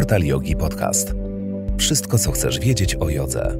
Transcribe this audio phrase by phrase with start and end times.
[0.00, 1.14] Portal Yogi Podcast.
[1.78, 3.56] Wszystko, co chcesz wiedzieć o jodze.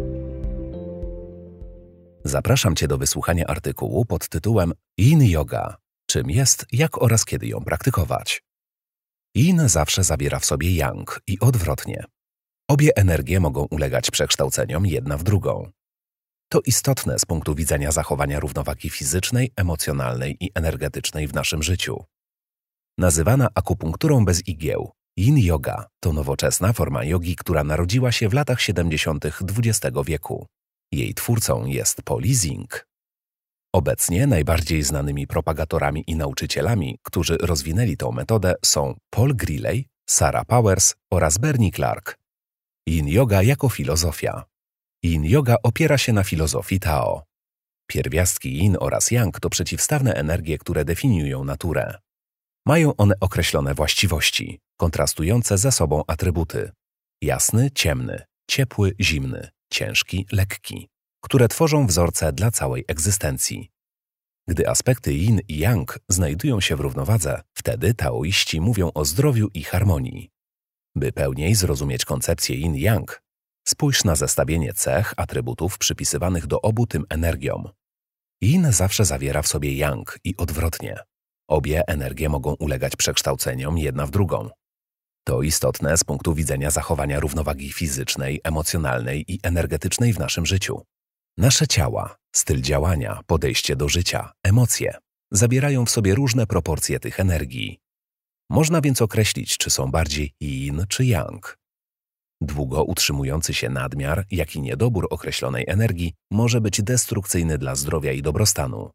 [2.25, 5.77] Zapraszam Cię do wysłuchania artykułu pod tytułem Yin Yoga.
[6.07, 8.43] Czym jest, jak oraz kiedy ją praktykować.
[9.37, 12.05] Yin zawsze zawiera w sobie yang i odwrotnie.
[12.69, 15.71] Obie energie mogą ulegać przekształceniom jedna w drugą.
[16.49, 22.05] To istotne z punktu widzenia zachowania równowagi fizycznej, emocjonalnej i energetycznej w naszym życiu.
[22.99, 28.61] Nazywana akupunkturą bez igieł, Yin Yoga to nowoczesna forma jogi, która narodziła się w latach
[28.61, 29.25] 70.
[29.27, 30.47] XX wieku.
[30.93, 32.87] Jej twórcą jest Paul Zing.
[33.75, 40.95] Obecnie najbardziej znanymi propagatorami i nauczycielami, którzy rozwinęli tę metodę są Paul Grilley, Sarah Powers
[41.13, 42.19] oraz Bernie Clark.
[42.89, 44.45] Yin Yoga jako filozofia.
[45.03, 47.23] Yin Yoga opiera się na filozofii Tao.
[47.87, 51.99] Pierwiastki Yin oraz Yang to przeciwstawne energie, które definiują naturę.
[52.67, 56.73] Mają one określone właściwości, kontrastujące ze sobą atrybuty:
[57.23, 60.89] jasny, ciemny, ciepły, zimny, ciężki, lekki,
[61.25, 63.71] które tworzą wzorce dla całej egzystencji.
[64.49, 69.63] Gdy aspekty yin i yang znajdują się w równowadze, wtedy taoiści mówią o zdrowiu i
[69.63, 70.31] harmonii.
[70.97, 73.23] By pełniej zrozumieć koncepcję yin-yang,
[73.69, 77.69] spójrz na zestawienie cech, atrybutów przypisywanych do obu tym energiom.
[78.43, 81.10] Yin zawsze zawiera w sobie yang i odwrotnie.
[81.51, 84.51] Obie energie mogą ulegać przekształceniom jedna w drugą.
[85.25, 90.83] To istotne z punktu widzenia zachowania równowagi fizycznej, emocjonalnej i energetycznej w naszym życiu.
[91.39, 94.99] Nasze ciała, styl działania, podejście do życia, emocje
[95.33, 97.79] zabierają w sobie różne proporcje tych energii.
[98.51, 101.59] Można więc określić, czy są bardziej yin czy yang.
[102.41, 108.23] Długo utrzymujący się nadmiar, jak i niedobór określonej energii może być destrukcyjny dla zdrowia i
[108.23, 108.91] dobrostanu.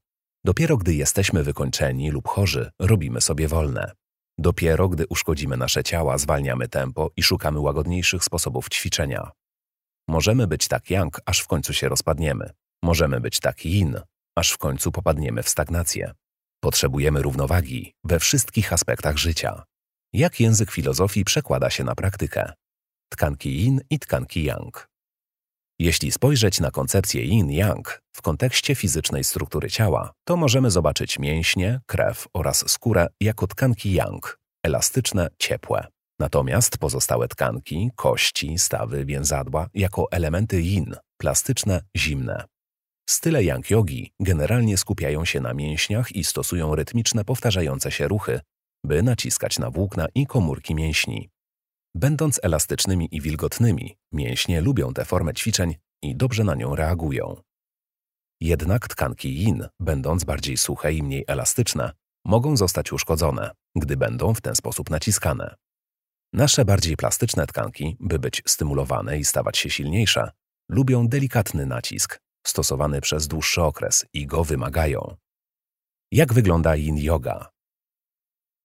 [0.46, 3.92] Dopiero gdy jesteśmy wykończeni lub chorzy, robimy sobie wolne.
[4.38, 9.32] Dopiero gdy uszkodzimy nasze ciała, zwalniamy tempo i szukamy łagodniejszych sposobów ćwiczenia.
[10.08, 12.50] Możemy być tak yang, aż w końcu się rozpadniemy.
[12.84, 14.00] Możemy być tak yin,
[14.36, 16.12] aż w końcu popadniemy w stagnację.
[16.60, 19.64] Potrzebujemy równowagi we wszystkich aspektach życia.
[20.14, 22.54] Jak język filozofii przekłada się na praktykę?
[23.10, 24.88] Tkanki yin i tkanki yang.
[25.80, 32.28] Jeśli spojrzeć na koncepcję yin-yang w kontekście fizycznej struktury ciała, to możemy zobaczyć mięśnie, krew
[32.34, 35.88] oraz skórę jako tkanki yang, elastyczne, ciepłe.
[36.20, 42.46] Natomiast pozostałe tkanki, kości, stawy, więzadła jako elementy yin, plastyczne, zimne.
[43.10, 48.40] Style yang yogi generalnie skupiają się na mięśniach i stosują rytmiczne, powtarzające się ruchy,
[48.86, 51.30] by naciskać na włókna i komórki mięśni.
[51.98, 57.42] Będąc elastycznymi i wilgotnymi, mięśnie lubią tę formę ćwiczeń i dobrze na nią reagują.
[58.42, 61.92] Jednak tkanki yin, będąc bardziej suche i mniej elastyczne,
[62.26, 65.56] mogą zostać uszkodzone, gdy będą w ten sposób naciskane.
[66.34, 70.32] Nasze bardziej plastyczne tkanki, by być stymulowane i stawać się silniejsze,
[70.70, 75.16] lubią delikatny nacisk, stosowany przez dłuższy okres i go wymagają.
[76.12, 77.55] Jak wygląda yin yoga?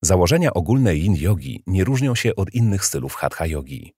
[0.04, 3.92] Założenia ogólne yin yogi nie różnią się od innych stylów hatha yogi.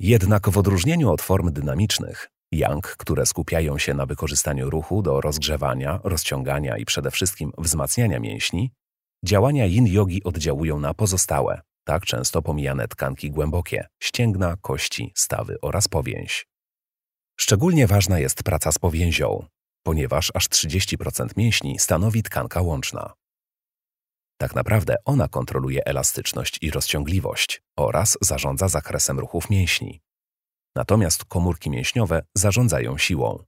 [0.00, 6.00] Jednak w odróżnieniu od form dynamicznych, yang, które skupiają się na wykorzystaniu ruchu do rozgrzewania,
[6.04, 8.72] rozciągania i przede wszystkim wzmacniania mięśni,
[9.24, 15.88] działania yin yogi oddziałują na pozostałe, tak często pomijane tkanki głębokie, ścięgna, kości, stawy oraz
[15.88, 16.46] powięź.
[17.40, 19.46] Szczególnie ważna jest praca z powięzią,
[19.82, 23.19] ponieważ aż 30% mięśni stanowi tkanka łączna.
[24.40, 30.00] Tak naprawdę ona kontroluje elastyczność i rozciągliwość oraz zarządza zakresem ruchów mięśni.
[30.76, 33.44] Natomiast komórki mięśniowe zarządzają siłą.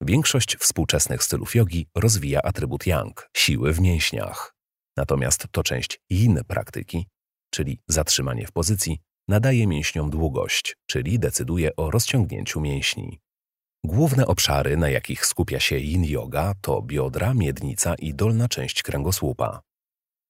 [0.00, 4.54] Większość współczesnych stylów jogi rozwija atrybut yang, siły w mięśniach.
[4.96, 7.06] Natomiast to część yin praktyki,
[7.50, 13.20] czyli zatrzymanie w pozycji, nadaje mięśniom długość, czyli decyduje o rozciągnięciu mięśni.
[13.84, 19.67] Główne obszary, na jakich skupia się yin yoga, to biodra, miednica i dolna część kręgosłupa.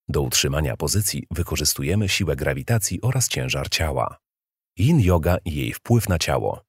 [0.09, 4.17] Do utrzymania pozycji wykorzystujemy siłę grawitacji oraz ciężar ciała.
[4.77, 6.63] Yin yoga i jej wpływ na ciało.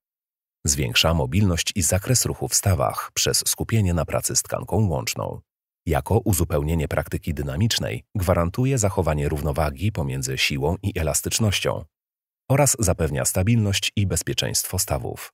[0.66, 5.40] Zwiększa mobilność i zakres ruchu w stawach przez skupienie na pracy z tkanką łączną.
[5.86, 11.84] Jako uzupełnienie praktyki dynamicznej gwarantuje zachowanie równowagi pomiędzy siłą i elastycznością
[12.50, 15.32] oraz zapewnia stabilność i bezpieczeństwo stawów.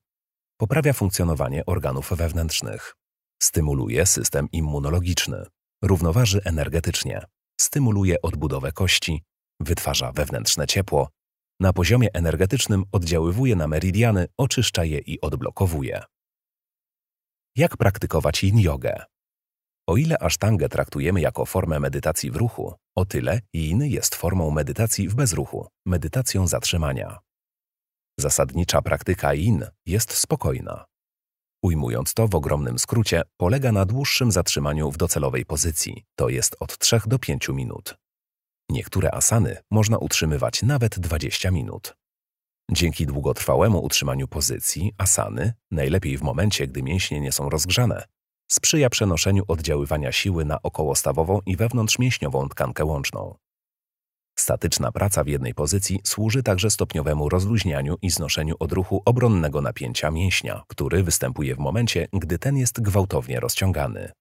[0.60, 2.94] Poprawia funkcjonowanie organów wewnętrznych.
[3.42, 5.46] Stymuluje system immunologiczny.
[5.82, 7.26] Równoważy energetycznie
[7.60, 9.22] stymuluje odbudowę kości,
[9.60, 11.08] wytwarza wewnętrzne ciepło,
[11.60, 16.02] na poziomie energetycznym oddziaływuje na meridiany, oczyszcza je i odblokowuje.
[17.56, 19.04] Jak praktykować yin jogę?
[19.88, 25.08] O ile asztangę traktujemy jako formę medytacji w ruchu, o tyle yin jest formą medytacji
[25.08, 27.18] w bezruchu, medytacją zatrzymania.
[28.18, 30.84] Zasadnicza praktyka IN jest spokojna.
[31.66, 36.78] Ujmując to w ogromnym skrócie, polega na dłuższym zatrzymaniu w docelowej pozycji, to jest od
[36.78, 37.96] 3 do 5 minut.
[38.70, 41.96] Niektóre asany można utrzymywać nawet 20 minut.
[42.72, 48.04] Dzięki długotrwałemu utrzymaniu pozycji, asany, najlepiej w momencie, gdy mięśnie nie są rozgrzane,
[48.50, 53.34] sprzyja przenoszeniu oddziaływania siły na okołostawową i wewnątrzmięśniową tkankę łączną.
[54.38, 60.62] Statyczna praca w jednej pozycji służy także stopniowemu rozluźnianiu i znoszeniu odruchu obronnego napięcia mięśnia,
[60.68, 64.12] który występuje w momencie, gdy ten jest gwałtownie rozciągany.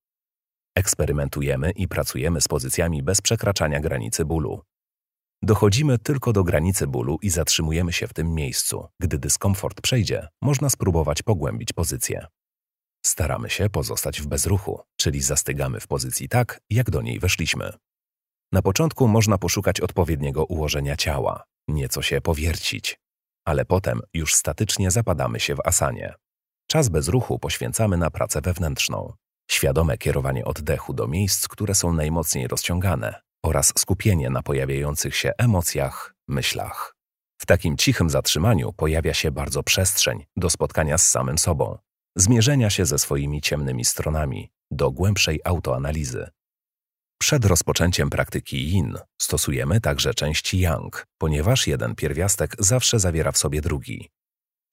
[0.75, 4.61] Eksperymentujemy i pracujemy z pozycjami bez przekraczania granicy bólu.
[5.43, 8.87] Dochodzimy tylko do granicy bólu i zatrzymujemy się w tym miejscu.
[8.99, 12.27] Gdy dyskomfort przejdzie, można spróbować pogłębić pozycję.
[13.05, 17.71] Staramy się pozostać w bezruchu, czyli zastygamy w pozycji tak, jak do niej weszliśmy.
[18.55, 22.99] Na początku można poszukać odpowiedniego ułożenia ciała, nieco się powiercić,
[23.45, 26.13] ale potem już statycznie zapadamy się w asanie.
[26.67, 29.13] Czas bez ruchu poświęcamy na pracę wewnętrzną,
[29.51, 36.15] świadome kierowanie oddechu do miejsc, które są najmocniej rozciągane oraz skupienie na pojawiających się emocjach,
[36.27, 36.95] myślach.
[37.37, 41.77] W takim cichym zatrzymaniu pojawia się bardzo przestrzeń do spotkania z samym sobą,
[42.17, 46.27] zmierzenia się ze swoimi ciemnymi stronami, do głębszej autoanalizy.
[47.25, 53.61] Przed rozpoczęciem praktyki yin stosujemy także część yang, ponieważ jeden pierwiastek zawsze zawiera w sobie
[53.61, 54.09] drugi.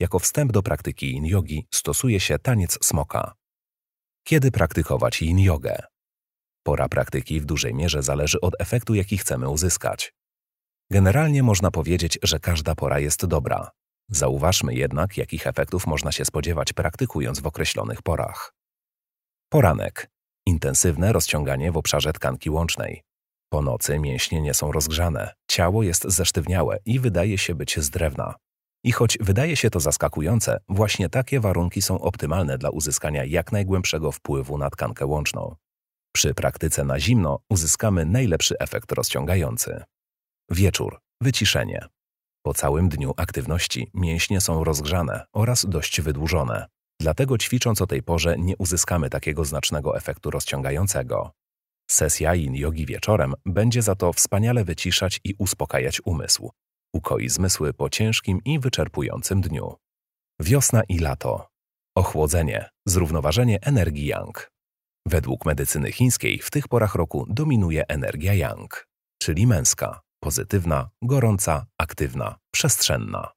[0.00, 3.34] Jako wstęp do praktyki yin yogi stosuje się taniec smoka.
[4.24, 5.82] Kiedy praktykować yin jogę?
[6.62, 10.12] Pora praktyki w dużej mierze zależy od efektu, jaki chcemy uzyskać.
[10.90, 13.70] Generalnie można powiedzieć, że każda pora jest dobra.
[14.08, 18.54] Zauważmy jednak, jakich efektów można się spodziewać praktykując w określonych porach.
[19.48, 20.11] Poranek
[20.46, 23.02] Intensywne rozciąganie w obszarze tkanki łącznej.
[23.52, 28.34] Po nocy mięśnie nie są rozgrzane, ciało jest zesztywniałe i wydaje się być z drewna.
[28.84, 34.12] I choć wydaje się to zaskakujące, właśnie takie warunki są optymalne dla uzyskania jak najgłębszego
[34.12, 35.56] wpływu na tkankę łączną.
[36.14, 39.84] Przy praktyce na zimno uzyskamy najlepszy efekt rozciągający.
[40.50, 41.86] Wieczór, wyciszenie.
[42.42, 46.66] Po całym dniu aktywności mięśnie są rozgrzane oraz dość wydłużone.
[47.02, 51.30] Dlatego ćwicząc o tej porze nie uzyskamy takiego znacznego efektu rozciągającego.
[51.90, 56.50] Sesja yin jogi wieczorem będzie za to wspaniale wyciszać i uspokajać umysł.
[56.94, 59.74] Ukoi zmysły po ciężkim i wyczerpującym dniu.
[60.40, 61.48] Wiosna i lato.
[61.96, 64.50] Ochłodzenie, zrównoważenie energii yang.
[65.06, 68.86] Według medycyny chińskiej w tych porach roku dominuje energia yang,
[69.22, 73.32] czyli męska, pozytywna, gorąca, aktywna, przestrzenna.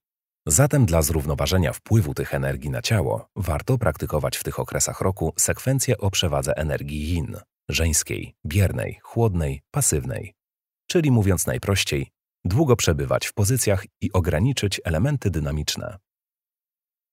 [0.47, 5.97] Zatem dla zrównoważenia wpływu tych energii na ciało warto praktykować w tych okresach roku sekwencję
[5.97, 7.37] o przewadze energii yin,
[7.69, 10.33] żeńskiej, biernej, chłodnej, pasywnej.
[10.87, 12.11] Czyli mówiąc najprościej,
[12.45, 15.97] długo przebywać w pozycjach i ograniczyć elementy dynamiczne.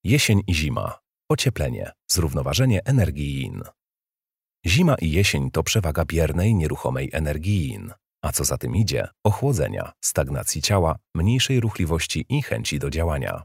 [0.04, 0.98] Jesień i zima.
[1.28, 3.62] Ocieplenie, zrównoważenie energii yin.
[4.66, 7.92] Zima i jesień to przewaga biernej, nieruchomej energii yin,
[8.22, 13.42] a co za tym idzie, ochłodzenia, stagnacji ciała, mniejszej ruchliwości i chęci do działania.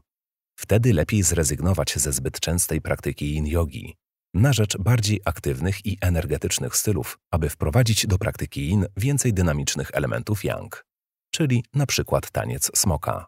[0.58, 3.92] Wtedy lepiej zrezygnować ze zbyt częstej praktyki yin-yogi,
[4.34, 10.44] na rzecz bardziej aktywnych i energetycznych stylów, aby wprowadzić do praktyki yin więcej dynamicznych elementów
[10.44, 10.84] yang,
[11.30, 13.26] czyli na przykład taniec smoka.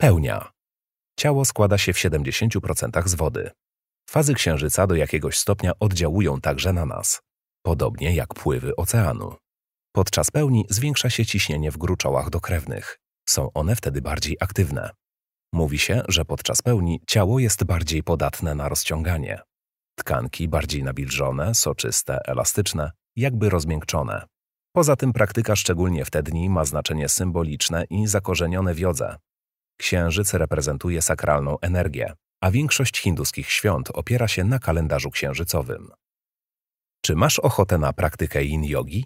[0.00, 0.52] Pełnia.
[1.18, 3.50] Ciało składa się w 70% z wody.
[4.10, 7.22] Fazy księżyca do jakiegoś stopnia oddziałują także na nas,
[7.62, 9.41] podobnie jak pływy oceanu.
[9.94, 12.98] Podczas pełni zwiększa się ciśnienie w gruczołach dokrewnych.
[13.28, 14.90] Są one wtedy bardziej aktywne.
[15.54, 19.40] Mówi się, że podczas pełni ciało jest bardziej podatne na rozciąganie.
[19.98, 24.26] Tkanki bardziej nawilżone, soczyste, elastyczne, jakby rozmiękczone.
[24.74, 29.16] Poza tym praktyka szczególnie w te dni ma znaczenie symboliczne i zakorzenione w jodze.
[29.78, 35.90] Księżyc reprezentuje sakralną energię, a większość hinduskich świąt opiera się na kalendarzu księżycowym.
[37.04, 39.04] Czy masz ochotę na praktykę yin-yogi?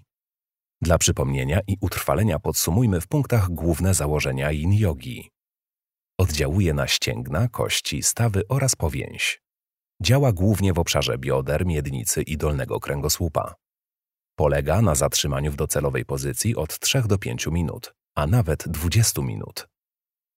[0.82, 5.30] Dla przypomnienia i utrwalenia podsumujmy w punktach główne założenia yin-yogi.
[6.18, 9.42] Oddziałuje na ścięgna, kości, stawy oraz powięź.
[10.02, 13.54] Działa głównie w obszarze bioder, miednicy i dolnego kręgosłupa.
[14.38, 19.68] Polega na zatrzymaniu w docelowej pozycji od 3 do 5 minut, a nawet 20 minut.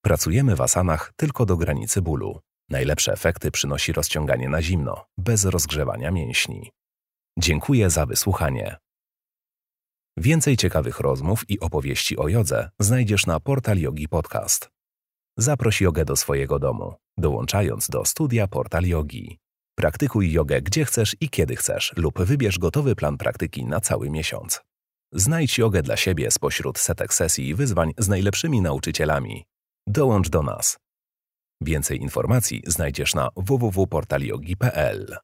[0.03, 2.39] Pracujemy w asanach tylko do granicy bólu.
[2.69, 6.71] Najlepsze efekty przynosi rozciąganie na zimno, bez rozgrzewania mięśni.
[7.39, 8.77] Dziękuję za wysłuchanie.
[10.17, 14.69] Więcej ciekawych rozmów i opowieści o jodze znajdziesz na portal Yogi Podcast.
[15.37, 19.37] Zaproś jogę do swojego domu, dołączając do studia Portal Yogi.
[19.75, 24.61] Praktykuj jogę gdzie chcesz i kiedy chcesz lub wybierz gotowy plan praktyki na cały miesiąc.
[25.13, 29.45] Znajdź jogę dla siebie spośród setek sesji i wyzwań z najlepszymi nauczycielami.
[29.87, 30.77] Dołącz do nas.
[31.61, 35.17] Więcej informacji znajdziesz na www.portaliogi.pl.